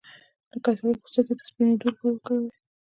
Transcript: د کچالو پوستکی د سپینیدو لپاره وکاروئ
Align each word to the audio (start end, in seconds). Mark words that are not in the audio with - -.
د 0.51 0.53
کچالو 0.63 0.99
پوستکی 1.01 1.33
د 1.37 1.41
سپینیدو 1.49 1.85
لپاره 1.89 2.11
وکاروئ 2.13 2.51